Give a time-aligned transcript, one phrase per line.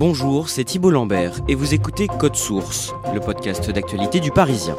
[0.00, 4.74] Bonjour, c'est Thibault Lambert et vous écoutez Code Source, le podcast d'actualité du Parisien.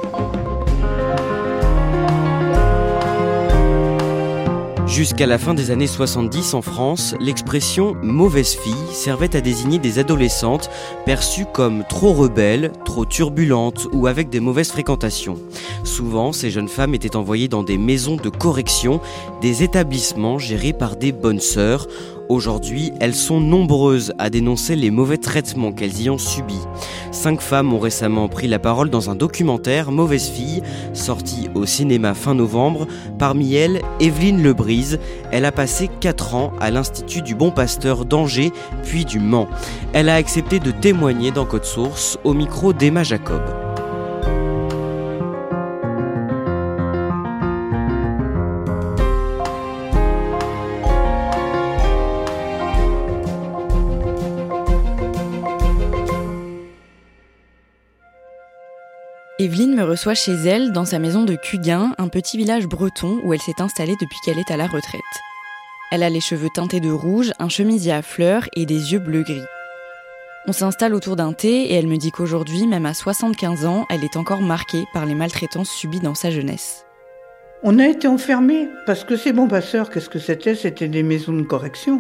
[4.88, 10.00] Jusqu'à la fin des années 70 en France, l'expression mauvaise fille servait à désigner des
[10.00, 10.72] adolescentes
[11.06, 15.38] perçues comme trop rebelles, trop turbulentes ou avec des mauvaises fréquentations.
[15.84, 19.00] Souvent, ces jeunes femmes étaient envoyées dans des maisons de correction,
[19.40, 21.88] des établissements gérés par des bonnes sœurs,
[22.32, 26.62] Aujourd'hui, elles sont nombreuses à dénoncer les mauvais traitements qu'elles y ont subis.
[27.12, 32.14] Cinq femmes ont récemment pris la parole dans un documentaire Mauvaise fille, sorti au cinéma
[32.14, 32.88] fin novembre.
[33.20, 34.98] Parmi elles, Evelyne Lebrise.
[35.34, 38.54] Elle a passé 4 ans à l'Institut du Bon Pasteur d'Angers,
[38.86, 39.50] puis du Mans.
[39.92, 43.42] Elle a accepté de témoigner dans Code Source au micro d'Emma Jacob.
[59.42, 63.34] Evelyne me reçoit chez elle, dans sa maison de Cuguin, un petit village breton où
[63.34, 65.02] elle s'est installée depuis qu'elle est à la retraite.
[65.92, 69.42] Elle a les cheveux teintés de rouge, un chemisier à fleurs et des yeux bleu-gris.
[70.46, 74.04] On s'installe autour d'un thé et elle me dit qu'aujourd'hui, même à 75 ans, elle
[74.04, 76.86] est encore marquée par les maltraitances subies dans sa jeunesse.
[77.64, 80.54] On a été enfermés parce que ces bons passeurs, qu'est-ce que c'était?
[80.54, 82.00] C'était des maisons de correction.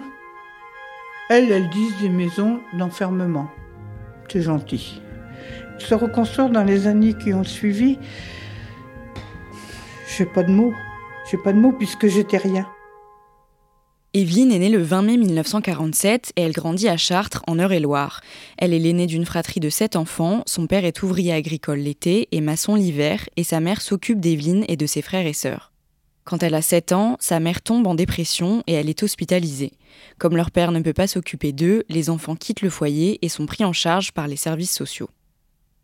[1.31, 3.49] Elles, elles disent des maisons d'enfermement.
[4.31, 5.01] C'est gentil
[5.77, 7.97] se reconstruire dans les années qui ont suivi,
[10.17, 10.73] j'ai pas de mots.
[11.29, 12.67] J'ai pas de mots puisque j'étais rien.
[14.13, 18.19] Evelyne est née le 20 mai 1947 et elle grandit à Chartres, en Eure-et-Loire.
[18.57, 20.43] Elle est l'aînée d'une fratrie de sept enfants.
[20.45, 24.75] Son père est ouvrier agricole l'été et maçon l'hiver, et sa mère s'occupe d'Evelyne et
[24.75, 25.71] de ses frères et sœurs.
[26.25, 29.71] Quand elle a 7 ans, sa mère tombe en dépression et elle est hospitalisée.
[30.17, 33.45] Comme leur père ne peut pas s'occuper d'eux, les enfants quittent le foyer et sont
[33.45, 35.09] pris en charge par les services sociaux.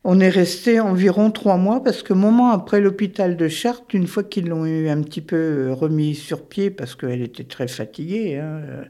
[0.04, 4.24] On est resté environ trois mois parce que moment après l'hôpital de Chartres, une fois
[4.24, 8.38] qu'ils l'ont eu un petit peu euh, remis sur pied parce qu'elle était très fatiguée,
[8.38, 8.84] hein, euh,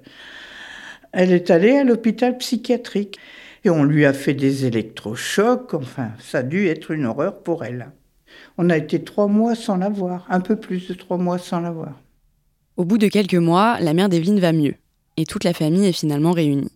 [1.13, 3.17] elle est allée à l'hôpital psychiatrique
[3.63, 5.73] et on lui a fait des électrochocs.
[5.73, 7.91] Enfin, ça a dû être une horreur pour elle.
[8.57, 11.61] On a été trois mois sans la voir, un peu plus de trois mois sans
[11.61, 11.99] la voir.
[12.75, 14.75] Au bout de quelques mois, la mère d'Evelyne va mieux
[15.17, 16.71] et toute la famille est finalement réunie.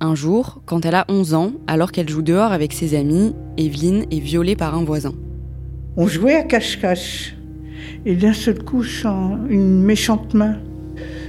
[0.00, 4.04] Un jour, quand elle a 11 ans, alors qu'elle joue dehors avec ses amis, Evelyne
[4.10, 5.12] est violée par un voisin.
[5.96, 7.36] On jouait à cache-cache.
[8.06, 8.82] Et d'un seul coup,
[9.48, 10.58] une méchante main.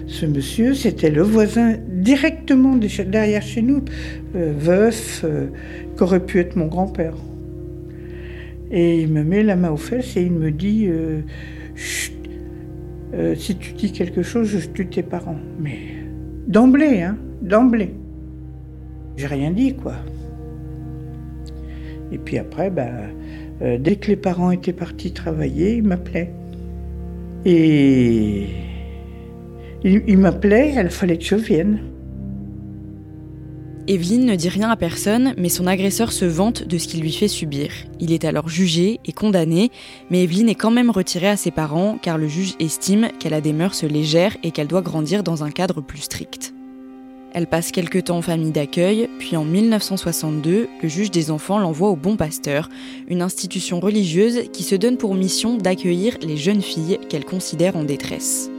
[0.08, 3.84] Ce monsieur, c'était le voisin directement derrière chez nous,
[4.36, 5.48] euh, veuf, euh,
[5.98, 7.16] qu'aurait pu être mon grand-père.
[8.72, 11.22] Et il me met la main aux fesses et il me dit euh,
[13.36, 15.40] si tu dis quelque chose, je tue tes parents.
[15.60, 15.78] Mais
[16.48, 17.94] d'emblée, hein, d'emblée.
[19.18, 19.96] J'ai rien dit, quoi.
[22.12, 23.10] Et puis après, ben,
[23.62, 26.34] euh, dès que les parents étaient partis travailler, ils m'appelaient.
[27.46, 28.48] Et
[29.84, 31.80] ils, m'appelaient, il fallait que je vienne.
[33.88, 37.12] Evelyne ne dit rien à personne, mais son agresseur se vante de ce qu'il lui
[37.12, 37.70] fait subir.
[38.00, 39.70] Il est alors jugé et condamné,
[40.10, 43.42] mais Evelyne est quand même retirée à ses parents car le juge estime qu'elle a
[43.42, 46.55] des mœurs légères et qu'elle doit grandir dans un cadre plus strict.
[47.38, 51.90] Elle passe quelques temps en famille d'accueil, puis en 1962, le juge des enfants l'envoie
[51.90, 52.70] au Bon Pasteur,
[53.10, 57.84] une institution religieuse qui se donne pour mission d'accueillir les jeunes filles qu'elle considère en
[57.84, 58.50] détresse.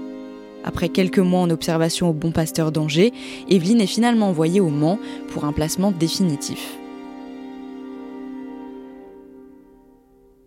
[0.62, 3.14] Après quelques mois en observation au Bon Pasteur d'Angers,
[3.48, 6.76] Evelyne est finalement envoyée au Mans pour un placement définitif.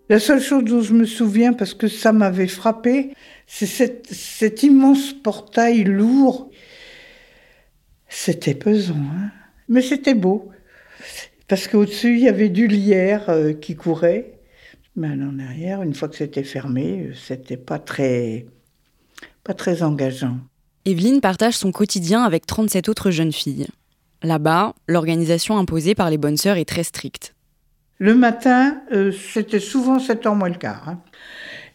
[0.08, 3.12] La seule chose dont je me souviens, parce que ça m'avait frappé,
[3.46, 3.68] c'est
[4.12, 6.49] cet, immense portail lourd.
[8.10, 9.30] C'était pesant, hein
[9.70, 10.52] mais c'était beau.
[11.48, 14.40] Parce qu'au-dessus, il y avait du lierre euh, qui courait.
[14.96, 18.48] Mais en arrière, une fois que c'était fermé, euh, c'était pas très,
[19.44, 20.38] pas très engageant.
[20.86, 23.68] Evelyne partage son quotidien avec 37 autres jeunes filles.
[24.22, 27.36] Là-bas, l'organisation imposée par les bonnes sœurs est très stricte.
[28.00, 30.90] Le matin, euh, c'était souvent 7 h moins le quart.
[30.90, 31.02] Hein.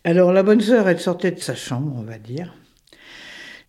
[0.05, 2.55] Alors la bonne sœur, elle sortait de sa chambre, on va dire.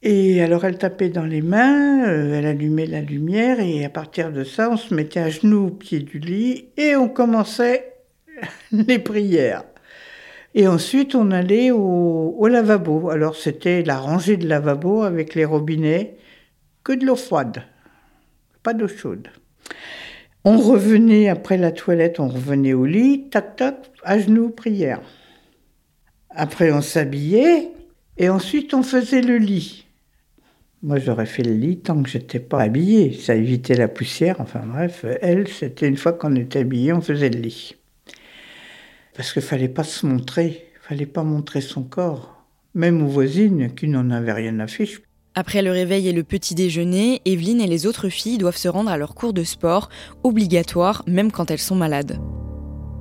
[0.03, 4.31] Et alors elle tapait dans les mains, euh, elle allumait la lumière et à partir
[4.31, 7.93] de ça, on se mettait à genoux au pied du lit et on commençait
[8.71, 9.63] les prières.
[10.53, 13.09] Et ensuite, on allait au, au lavabo.
[13.09, 16.17] Alors c'était la rangée de lavabo avec les robinets,
[16.83, 17.63] que de l'eau froide,
[18.63, 19.27] pas d'eau chaude.
[20.43, 25.01] On revenait après la toilette, on revenait au lit, tac tac, à genoux, prière.
[26.29, 27.71] Après on s'habillait
[28.17, 29.84] et ensuite on faisait le lit.
[30.85, 34.61] Moi j'aurais fait le lit tant que j'étais pas habillée, ça évitait la poussière, enfin
[34.63, 37.75] bref, elle c'était une fois qu'on était habillé, on faisait le lit.
[39.15, 42.45] Parce qu'il fallait pas se montrer, fallait pas montrer son corps,
[42.75, 45.01] même aux voisines qui n'en avaient rien à fiche.
[45.33, 48.91] Après le réveil et le petit déjeuner, Evelyne et les autres filles doivent se rendre
[48.91, 49.89] à leur cours de sport,
[50.21, 52.19] obligatoire même quand elles sont malades.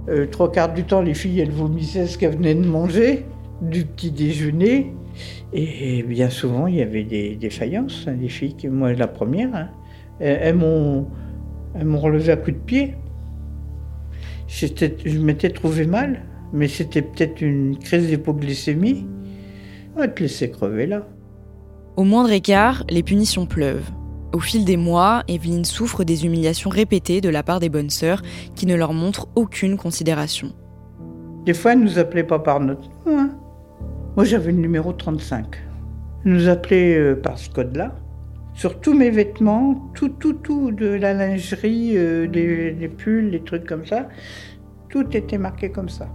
[0.08, 3.26] Euh, trois quarts du temps, les filles, elles vomissaient ce qu'elles venaient de manger,
[3.60, 4.94] du petit déjeuner.
[5.52, 8.06] Et, bien souvent, il y avait des défaillances.
[8.08, 9.68] Hein, des filles, moi la première, hein.
[10.20, 11.06] elles, m'ont,
[11.74, 12.94] relevé à coups de pied.
[14.48, 16.22] je m'étais trouvé mal,
[16.52, 19.06] mais c'était peut-être une crise d'hypoglycémie.
[19.96, 21.06] On va te laisser crever là.
[21.96, 23.90] Au moindre écart, les punitions pleuvent.
[24.32, 28.20] Au fil des mois, Evelyne souffre des humiliations répétées de la part des bonnes sœurs
[28.56, 30.52] qui ne leur montrent aucune considération.
[31.46, 33.18] Des fois, elles ne nous appelaient pas par notre nom.
[33.18, 33.30] Hein.
[34.16, 35.56] Moi, j'avais le numéro 35.
[36.24, 37.96] Elles nous appelaient euh, par ce code-là.
[38.54, 43.66] Sur tous mes vêtements, tout, tout, tout, de la lingerie, euh, les pulls, les trucs
[43.66, 44.08] comme ça,
[44.88, 46.08] tout était marqué comme ça.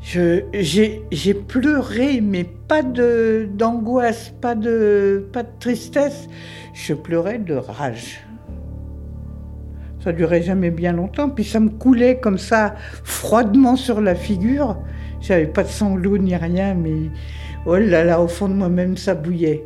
[0.00, 6.28] J'ai pleuré, mais pas d'angoisse, pas, de, pas de tristesse.
[6.72, 8.26] Je pleurais de rage.
[10.02, 12.74] Ça durait jamais bien longtemps, puis ça me coulait comme ça,
[13.04, 14.78] froidement sur la figure.
[15.22, 17.08] J'avais pas de sanglots ni rien, mais
[17.64, 19.64] oh là là, au fond de moi-même, ça bouillait.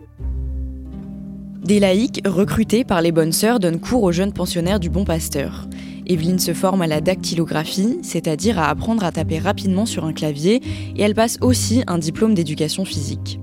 [1.65, 5.67] Des laïcs recrutés par les bonnes sœurs donnent cours aux jeunes pensionnaires du Bon Pasteur.
[6.07, 10.61] Evelyne se forme à la dactylographie, c'est-à-dire à apprendre à taper rapidement sur un clavier,
[10.95, 13.41] et elle passe aussi un diplôme d'éducation physique.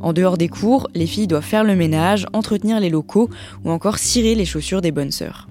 [0.00, 3.30] En dehors des cours, les filles doivent faire le ménage, entretenir les locaux
[3.64, 5.48] ou encore cirer les chaussures des bonnes sœurs.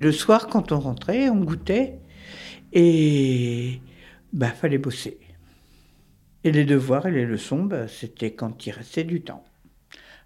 [0.00, 2.00] Le soir, quand on rentrait, on goûtait
[2.72, 3.80] et
[4.34, 5.18] bah fallait bosser.
[6.42, 9.44] Et les devoirs et les leçons, bah, c'était quand il restait du temps.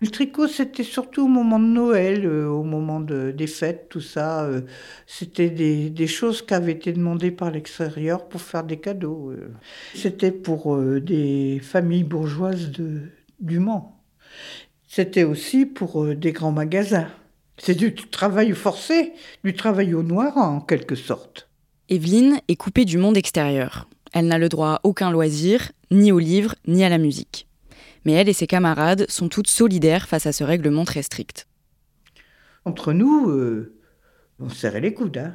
[0.00, 4.44] Le tricot, c'était surtout au moment de Noël, euh, au moment des fêtes, tout ça.
[4.44, 4.62] Euh,
[5.06, 9.32] c'était des, choses qui avaient été demandées par l'extérieur pour faire des cadeaux.
[9.32, 9.50] Euh.
[9.94, 14.00] C'était pour des familles bourgeoises du Mans.
[14.87, 17.08] C'était aussi pour des grands magasins.
[17.58, 19.12] C'est du travail forcé,
[19.44, 21.49] du travail au noir en quelque sorte.
[21.88, 23.88] Evelyne est coupée du monde extérieur.
[24.12, 27.49] Elle n'a le droit à aucun loisir, ni aux livres, ni à la musique
[28.08, 31.47] mais elle et ses camarades sont toutes solidaires face à ce règlement très strict.
[32.64, 33.75] Entre nous, euh,
[34.40, 35.18] on serrait les coudes.
[35.18, 35.35] Hein.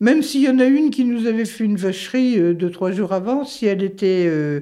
[0.00, 2.92] Même s'il y en a une qui nous avait fait une vacherie euh, deux, trois
[2.92, 4.60] jours avant, si elle était euh,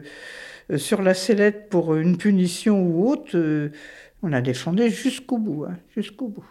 [0.77, 3.71] sur la sellette pour une punition ou autre,
[4.23, 6.45] on la défendait jusqu'au bout, hein, jusqu'au bout.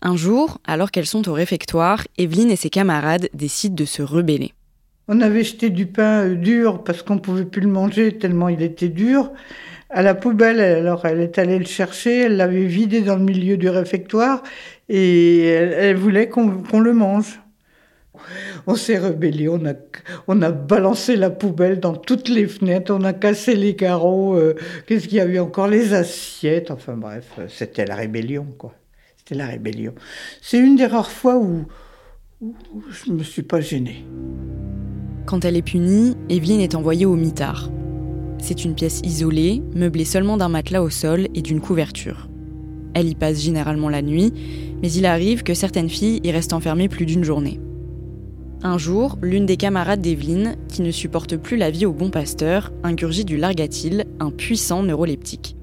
[0.00, 4.52] Un jour, alors qu'elles sont au réfectoire, Evelyne et ses camarades décident de se rebeller.
[5.14, 8.88] On avait jeté du pain dur parce qu'on pouvait plus le manger tellement il était
[8.88, 9.30] dur
[9.90, 10.58] à la poubelle.
[10.58, 14.42] Alors elle est allée le chercher, elle l'avait vidé dans le milieu du réfectoire
[14.88, 17.42] et elle, voulait qu'on le mange.
[18.66, 19.74] On s'est rebellé, on a,
[20.28, 24.54] on a balancé la poubelle dans toutes les fenêtres, on a cassé les carreaux, euh,
[24.86, 28.72] qu'est-ce qu'il y avait encore Les assiettes, enfin bref, c'était la rébellion, quoi.
[29.18, 29.92] C'était la rébellion.
[30.40, 31.66] C'est une des rares fois où,
[32.40, 32.54] où
[32.90, 34.06] je ne me suis pas gênée.
[35.26, 37.70] Quand elle est punie, Evelyne est envoyée au mitard.
[38.38, 42.28] C'est une pièce isolée, meublée seulement d'un matelas au sol et d'une couverture.
[42.94, 44.32] Elle y passe généralement la nuit,
[44.82, 47.60] mais il arrive que certaines filles y restent enfermées plus d'une journée.
[48.64, 52.72] Un jour, l'une des camarades d'Evelyne, qui ne supporte plus la vie au bon pasteur,
[52.82, 55.56] ingurgit du largatil, un puissant neuroleptique.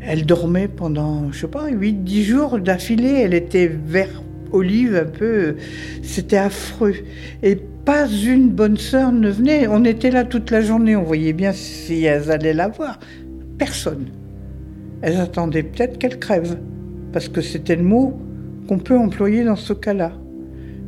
[0.00, 3.20] Elle dormait pendant, je sais pas, 8-10 jours d'affilée.
[3.22, 4.23] Elle était vert
[4.54, 5.56] olive un peu.
[6.02, 6.94] C'était affreux.
[7.42, 9.66] Et Pas une bonne sœur ne venait.
[9.66, 12.98] On était là toute la journée, on voyait bien si elles allaient la voir.
[13.58, 14.06] Personne.
[15.02, 16.56] Elles attendaient peut-être qu'elle crève,
[17.12, 18.18] parce que c'était le mot
[18.66, 20.12] qu'on peut employer dans ce cas-là.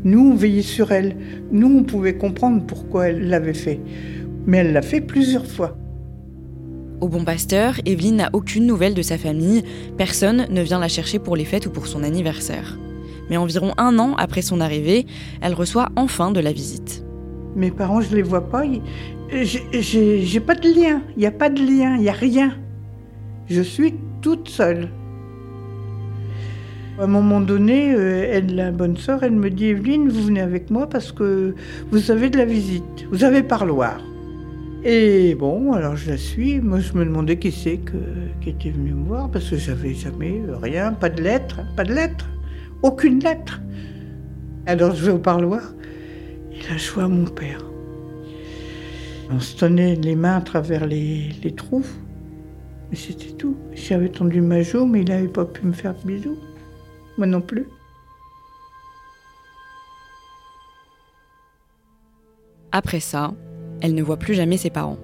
[0.05, 1.17] Nous, on veillait sur elle.
[1.53, 3.81] Nous, on pouvait comprendre pourquoi elle l'avait fait.
[4.47, 5.77] Mais elle l'a fait plusieurs fois.
[7.01, 9.65] Au Bon Pasteur, Evelyne n'a aucune nouvelle de sa famille.
[9.99, 12.79] Personne ne vient la chercher pour les fêtes ou pour son anniversaire.
[13.31, 15.07] Mais environ un an après son arrivée,
[15.41, 17.05] elle reçoit enfin de la visite.
[17.55, 18.65] Mes parents, je les vois pas.
[19.33, 21.03] J'ai pas de lien.
[21.17, 21.97] Il n'y a pas de lien.
[21.97, 22.57] Il n'y a rien.
[23.49, 24.89] Je suis toute seule.
[26.99, 30.41] À un moment donné, euh, elle, la bonne sœur, elle me dit Evelyne, vous venez
[30.41, 31.55] avec moi parce que
[31.91, 34.01] vous avez de la visite, vous avez parloir.
[34.83, 36.61] Et bon, alors je la suis.
[36.61, 37.81] Moi, je me demandais qui c'est
[38.41, 41.93] qui était venu me voir parce que j'avais jamais rien, pas de lettre, pas de
[41.93, 42.27] lettre,
[42.83, 43.61] aucune lettre.
[44.67, 45.63] Alors je vais au parloir.
[46.53, 47.65] Il a joué à mon père.
[49.31, 51.85] On se tenait les mains à travers les, les trous.
[52.91, 53.57] Mais c'était tout.
[53.75, 56.39] J'avais tendu ma joue, mais il n'avait pas pu me faire de bisous.
[57.19, 57.67] Moi non plus.
[62.73, 63.33] Après ça,
[63.81, 64.99] elle ne voit plus jamais ses parents.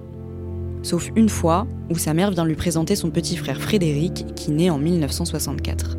[0.83, 4.69] Sauf une fois où sa mère vient lui présenter son petit frère Frédéric qui naît
[4.69, 5.97] en 1964.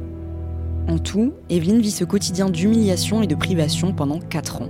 [0.88, 4.68] En tout, Evelyne vit ce quotidien d'humiliation et de privation pendant 4 ans.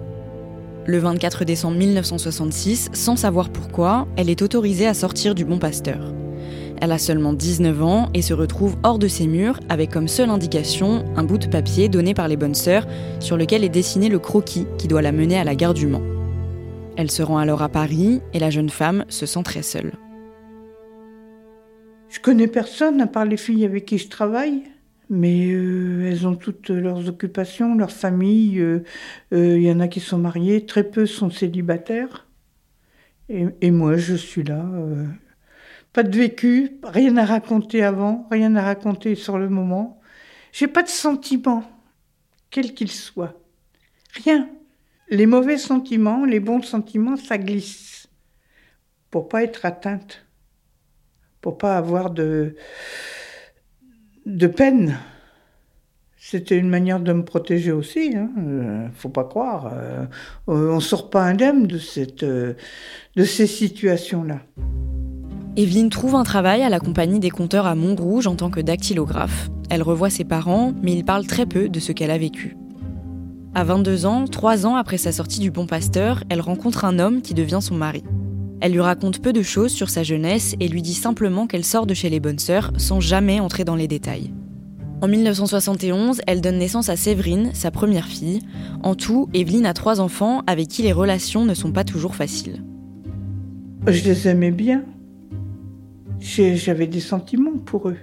[0.87, 6.13] Le 24 décembre 1966, sans savoir pourquoi, elle est autorisée à sortir du Bon Pasteur.
[6.81, 10.31] Elle a seulement 19 ans et se retrouve hors de ses murs avec comme seule
[10.31, 12.87] indication un bout de papier donné par les bonnes sœurs
[13.21, 16.03] sur lequel est dessiné le croquis qui doit la mener à la gare du Mans.
[16.97, 19.93] Elle se rend alors à Paris et la jeune femme se sent très seule.
[22.09, 24.63] Je connais personne à part les filles avec qui je travaille,
[25.15, 28.55] mais euh, elles ont toutes leurs occupations, leurs familles.
[28.55, 28.85] Il euh,
[29.33, 32.27] euh, y en a qui sont mariées, très peu sont célibataires.
[33.31, 34.67] Et, moi, je suis là.
[35.95, 39.99] pas de vécu, rien à raconter avant, rien à raconter sur le moment.
[40.53, 41.65] J'ai pas de sentiments,
[42.51, 43.33] quels qu'ils soient.
[44.13, 44.51] Rien.
[45.09, 48.09] Les mauvais sentiments, les bons sentiments, ça glisse.
[49.11, 50.27] Pour pas être atteinte.
[51.41, 52.57] Pour pas avoir de,
[54.27, 54.99] de peine.
[56.17, 58.31] C'était une manière de me protéger aussi, hein.
[58.39, 59.73] Euh, faut pas croire.
[59.75, 60.07] Euh,
[60.47, 61.69] on sort pas indemne
[62.23, 62.55] euh,
[63.15, 64.41] de ces situations-là.
[65.57, 69.51] Evelyne trouve un travail à la compagnie des compteurs à Montrouge en tant que dactylographe.
[69.69, 72.57] Elle revoit ses parents, mais ils parlent très peu de ce qu'elle a vécu.
[73.55, 77.23] À 22 ans, trois ans après sa sortie du Bon Pasteur, elle rencontre un homme
[77.23, 78.03] qui devient son mari.
[78.65, 81.85] Elle lui raconte peu de choses sur sa jeunesse et lui dit simplement qu'elle sort
[81.85, 84.33] de chez les bonnes sœurs sans jamais entrer dans les détails.
[85.03, 88.41] En 1971, elle donne naissance à Séverine, sa première fille.
[88.83, 92.65] En tout, Evelyne a trois enfants avec qui les relations ne sont pas toujours faciles.
[93.87, 94.83] Je les aimais bien.
[96.21, 97.99] J'avais des sentiments pour eux.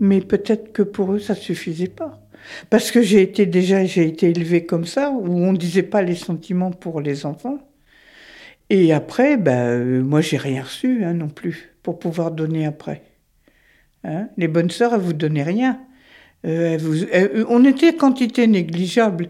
[0.00, 2.26] Mais peut-être que pour eux, ça ne suffisait pas.
[2.70, 6.00] Parce que j'ai été déjà, j'ai été élevée comme ça, où on ne disait pas
[6.00, 7.58] les sentiments pour les enfants.
[8.72, 13.02] Et après, ben, euh, moi, j'ai rien reçu hein, non plus pour pouvoir donner après.
[14.02, 14.28] Hein?
[14.38, 15.78] Les bonnes sœurs, elles vous donnaient rien.
[16.46, 16.78] Euh,
[17.12, 19.28] euh, on était quantité négligeable.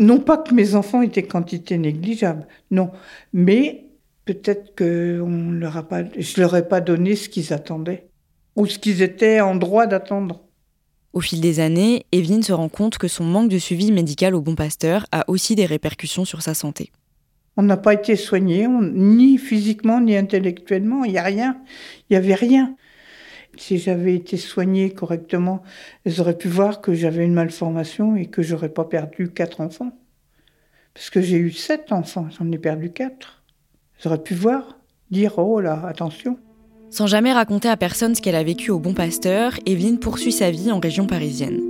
[0.00, 2.90] Non pas que mes enfants étaient quantité négligeable, non.
[3.32, 3.84] Mais
[4.24, 8.08] peut-être que on leur a pas, je leur ai pas donné ce qu'ils attendaient
[8.56, 10.42] ou ce qu'ils étaient en droit d'attendre.
[11.12, 14.40] Au fil des années, Evelyne se rend compte que son manque de suivi médical au
[14.40, 16.90] Bon Pasteur a aussi des répercussions sur sa santé.
[17.56, 21.56] On n'a pas été soigné, ni physiquement ni intellectuellement, il n'y a rien,
[22.08, 22.76] il n'y avait rien.
[23.56, 25.62] Si j'avais été soignée correctement,
[26.04, 29.98] elles auraient pu voir que j'avais une malformation et que j'aurais pas perdu quatre enfants.
[30.92, 33.42] Parce que j'ai eu sept enfants, j'en ai perdu quatre.
[33.98, 34.78] Elles auraient pu voir,
[35.10, 36.38] dire oh là, attention.
[36.90, 40.50] Sans jamais raconter à personne ce qu'elle a vécu au Bon Pasteur, Evelyne poursuit sa
[40.50, 41.60] vie en région parisienne.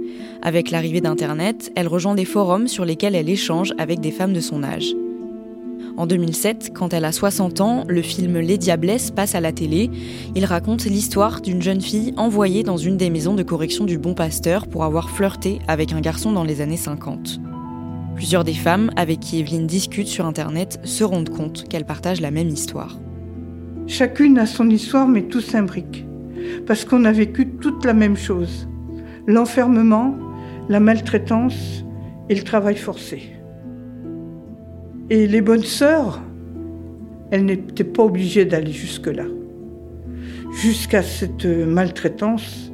[0.42, 4.40] Avec l'arrivée d'Internet, elle rejoint des forums sur lesquels elle échange avec des femmes de
[4.40, 4.94] son âge.
[5.96, 9.90] En 2007, quand elle a 60 ans, le film Les Diablesses passe à la télé.
[10.34, 14.14] Il raconte l'histoire d'une jeune fille envoyée dans une des maisons de correction du Bon
[14.14, 17.40] Pasteur pour avoir flirté avec un garçon dans les années 50.
[18.14, 22.30] Plusieurs des femmes avec qui Evelyne discute sur Internet se rendent compte qu'elles partagent la
[22.30, 22.98] même histoire.
[23.86, 26.06] Chacune a son histoire, mais tout s'imbrique.
[26.66, 28.68] Parce qu'on a vécu toute la même chose.
[29.26, 30.14] L'enfermement,
[30.68, 31.84] la maltraitance
[32.28, 33.35] et le travail forcé.
[35.08, 36.20] Et les bonnes sœurs,
[37.30, 39.26] elles n'étaient pas obligées d'aller jusque-là.
[40.52, 42.72] Jusqu'à cette maltraitance,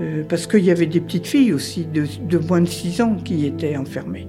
[0.00, 3.16] euh, parce qu'il y avait des petites filles aussi de, de moins de 6 ans
[3.16, 4.26] qui étaient enfermées.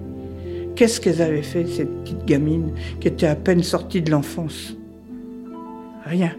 [0.76, 4.76] Qu'est-ce qu'elles avaient fait, ces petites gamines qui étaient à peine sorties de l'enfance?
[6.06, 6.36] Rien.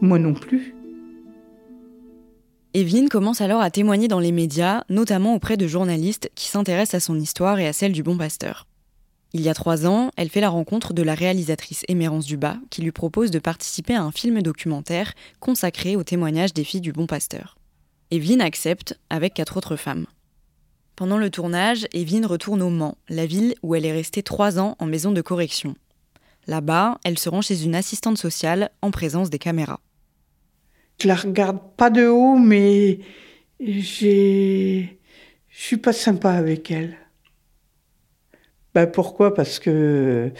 [0.00, 0.74] Moi non plus.
[2.74, 7.04] Evelyne commence alors à témoigner dans les médias, notamment auprès de journalistes qui s'intéressent à
[7.04, 8.66] son histoire et à celle du bon pasteur.
[9.32, 12.82] Il y a trois ans, elle fait la rencontre de la réalisatrice Émérance Dubas, qui
[12.82, 17.06] lui propose de participer à un film documentaire consacré au témoignage des filles du bon
[17.06, 17.58] pasteur.
[18.10, 20.06] Evelyne accepte avec quatre autres femmes.
[20.94, 24.76] Pendant le tournage, Evelyne retourne au Mans, la ville où elle est restée trois ans
[24.78, 25.74] en maison de correction.
[26.46, 29.80] Là-bas, elle se rend chez une assistante sociale en présence des caméras.
[31.02, 33.00] Je la regarde pas de haut, mais
[33.60, 34.98] j'ai,
[35.50, 36.96] je suis pas sympa avec elle.
[38.76, 39.32] Ben pourquoi?
[39.32, 40.32] Parce que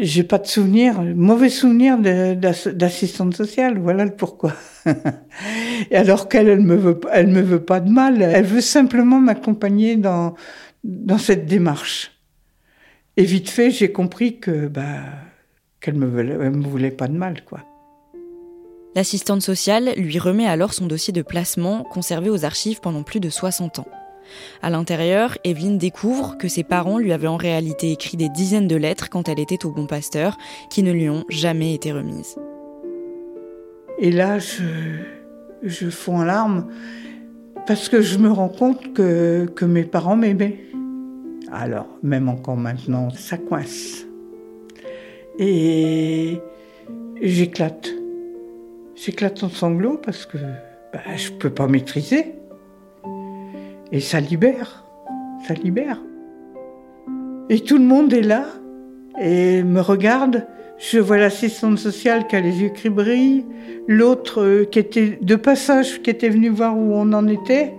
[0.00, 4.52] j'ai pas de souvenir, mauvais souvenir d'assistante sociale, voilà le pourquoi.
[5.92, 9.96] Alors qu'elle, elle me veut, elle me veut pas de mal, elle veut simplement m'accompagner
[9.96, 10.36] dans,
[10.84, 12.12] dans cette démarche.
[13.16, 15.00] Et vite fait, j'ai compris que, bah,
[15.80, 17.58] qu'elle me, me voulait pas de mal, quoi.
[18.94, 23.30] L'assistante sociale lui remet alors son dossier de placement conservé aux archives pendant plus de
[23.30, 23.88] 60 ans.
[24.62, 28.76] À l'intérieur, Evelyne découvre que ses parents lui avaient en réalité écrit des dizaines de
[28.76, 30.36] lettres quand elle était au Bon Pasteur,
[30.70, 32.36] qui ne lui ont jamais été remises.
[33.98, 34.64] Et là, je,
[35.62, 36.66] je fonds en larmes
[37.66, 40.58] parce que je me rends compte que, que mes parents m'aimaient.
[41.50, 44.06] Alors, même encore maintenant, ça coince.
[45.38, 46.40] Et
[47.20, 47.88] j'éclate.
[48.94, 50.38] J'éclate en sanglots parce que
[50.92, 52.35] bah, je ne peux pas maîtriser.
[53.96, 54.84] Et ça libère,
[55.48, 56.02] ça libère.
[57.48, 58.44] Et tout le monde est là
[59.18, 60.46] et me regarde.
[60.76, 63.46] Je vois l'assistante sociale qui a les yeux qui brillent,
[63.88, 67.72] l'autre euh, qui était de passage, qui était venu voir où on en était,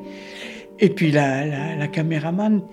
[0.79, 2.63] et puis la, la, caméraman.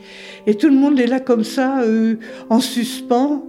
[0.46, 2.16] Et tout le monde est là comme ça, euh,
[2.48, 3.44] en suspens.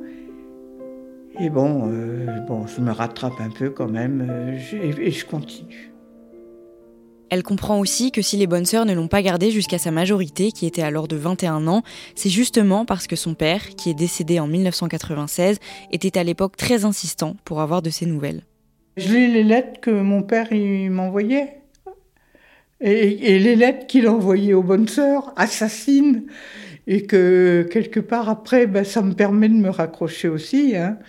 [1.40, 5.95] Et bon, euh, bon, je me rattrape un peu quand même, et je continue.
[7.30, 10.52] Elle comprend aussi que si les bonnes sœurs ne l'ont pas gardé jusqu'à sa majorité,
[10.52, 11.84] qui était alors de 21 ans,
[12.16, 15.60] c'est justement parce que son père, qui est décédé en 1996,
[15.92, 18.44] était à l'époque très insistant pour avoir de ses nouvelles.
[18.98, 21.62] Je lis les lettres que mon père m'envoyait.
[22.82, 26.26] Et, les lettres qu'il envoyait aux bonnes sœurs, assassines,
[26.88, 30.76] et que quelque part après, ben, ça me permet de me raccrocher aussi.
[30.76, 31.00] Hein.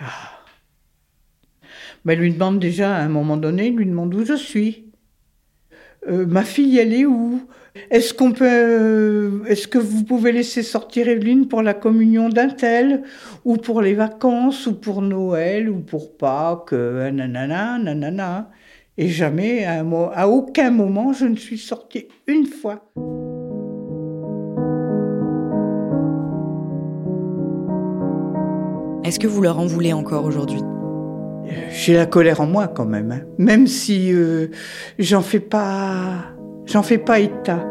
[0.00, 0.42] Ah.
[2.04, 4.81] Ben, lui demande déjà, à un moment donné, lui demande où je suis.
[6.08, 7.40] Euh, ma fille, elle est où?
[7.90, 12.48] Est-ce qu'on peut, euh, est-ce que vous pouvez laisser sortir Evelyne pour la communion d'un
[12.48, 13.02] tel,
[13.44, 18.50] ou pour les vacances, ou pour Noël, ou pour Pâques, euh, nanana, nanana.
[18.98, 19.84] Et jamais, à,
[20.14, 22.92] à aucun moment, je ne suis sortie une fois.
[29.04, 30.60] Est-ce que vous leur en voulez encore aujourd'hui?
[31.70, 33.20] J'ai la colère en moi quand même, hein.
[33.38, 34.48] même si euh,
[34.98, 36.34] j'en fais pas,
[36.66, 37.66] j'en fais pas état.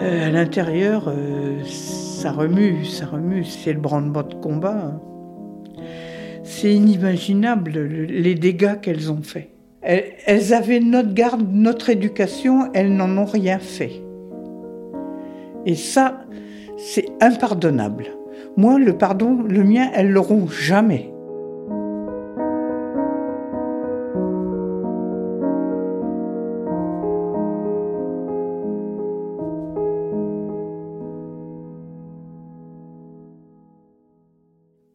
[0.00, 3.44] Euh, à l'intérieur, euh, ça remue, ça remue.
[3.44, 4.76] C'est le branle-bas de combat.
[4.76, 5.00] Hein.
[6.42, 9.50] C'est inimaginable les dégâts qu'elles ont faits.
[9.82, 14.02] Elles, avaient notre garde, notre éducation, elles n'en ont rien fait.
[15.66, 16.24] Et ça,
[16.78, 18.06] c'est impardonnable.
[18.56, 21.11] Moi, le pardon, le mien, elles l'auront jamais.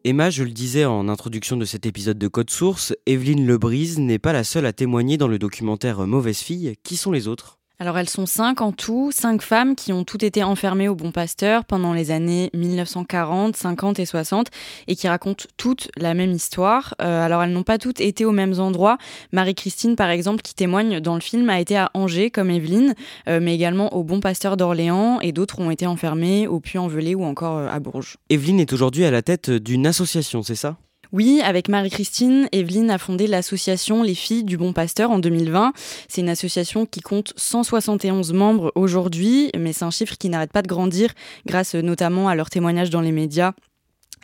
[0.08, 4.18] Emma, je le disais en introduction de cet épisode de Code Source, Evelyne Lebrise n'est
[4.18, 6.76] pas la seule à témoigner dans le documentaire Mauvaise fille.
[6.82, 7.57] Qui sont les autres?
[7.80, 11.12] Alors elles sont cinq en tout, cinq femmes qui ont toutes été enfermées au Bon
[11.12, 14.48] Pasteur pendant les années 1940, 50 et 60
[14.88, 16.94] et qui racontent toutes la même histoire.
[17.00, 18.98] Euh, alors elles n'ont pas toutes été aux mêmes endroits.
[19.32, 22.94] Marie-Christine par exemple qui témoigne dans le film a été à Angers comme Evelyne,
[23.28, 27.24] euh, mais également au Bon Pasteur d'Orléans et d'autres ont été enfermées au Puy-en-Velay ou
[27.24, 28.16] encore euh, à Bourges.
[28.28, 30.76] Evelyne est aujourd'hui à la tête d'une association, c'est ça?
[31.12, 35.72] Oui, avec Marie-Christine, Evelyne a fondé l'association Les Filles du Bon Pasteur en 2020.
[36.06, 40.60] C'est une association qui compte 171 membres aujourd'hui, mais c'est un chiffre qui n'arrête pas
[40.60, 41.14] de grandir
[41.46, 43.52] grâce notamment à leurs témoignages dans les médias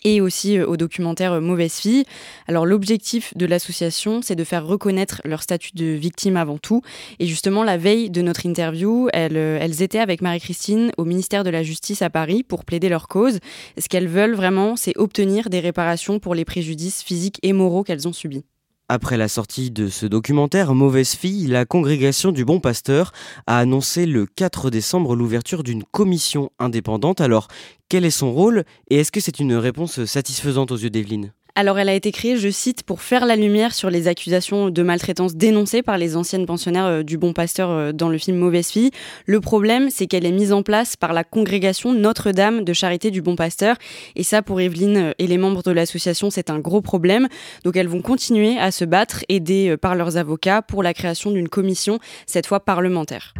[0.04, 2.04] et aussi euh, au documentaire euh, Mauvaise fille.
[2.46, 6.82] Alors l'objectif de l'association, c'est de faire reconnaître leur statut de victime avant tout.
[7.18, 11.44] Et justement, la veille de notre interview, elles, euh, elles étaient avec Marie-Christine au ministère
[11.44, 13.40] de la Justice à Paris pour plaider leur cause.
[13.78, 18.06] Ce qu'elles veulent vraiment, c'est obtenir des réparations pour les préjudices physiques et moraux qu'elles
[18.06, 18.44] ont subis.
[18.90, 23.12] Après la sortie de ce documentaire Mauvaise fille, la congrégation du Bon Pasteur
[23.46, 27.22] a annoncé le 4 décembre l'ouverture d'une commission indépendante.
[27.22, 27.48] Alors,
[27.88, 31.32] quel est son rôle et est-ce que c'est une réponse satisfaisante aux yeux d'Evelyne?
[31.56, 34.82] Alors elle a été créée, je cite, pour faire la lumière sur les accusations de
[34.82, 38.68] maltraitance dénoncées par les anciennes pensionnaires euh, du Bon Pasteur euh, dans le film Mauvaise
[38.68, 38.90] Fille.
[39.26, 43.22] Le problème, c'est qu'elle est mise en place par la congrégation Notre-Dame de Charité du
[43.22, 43.76] Bon Pasteur.
[44.16, 47.28] Et ça, pour Evelyne euh, et les membres de l'association, c'est un gros problème.
[47.62, 51.48] Donc elles vont continuer à se battre, aidées par leurs avocats, pour la création d'une
[51.48, 53.32] commission, cette fois parlementaire.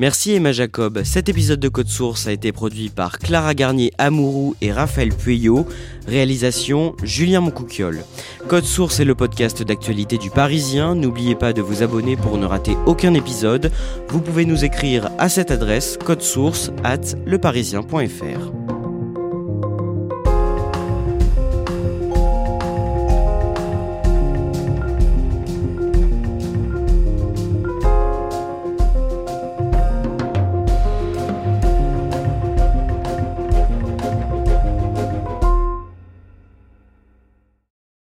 [0.00, 1.02] Merci Emma Jacob.
[1.04, 5.66] Cet épisode de Code Source a été produit par Clara Garnier Amourou et Raphaël Pueyo.
[6.08, 8.02] Réalisation Julien Moncouquiol.
[8.48, 10.94] Code Source est le podcast d'actualité du Parisien.
[10.94, 13.70] N'oubliez pas de vous abonner pour ne rater aucun épisode.
[14.08, 18.59] Vous pouvez nous écrire à cette adresse source at leparisien.fr.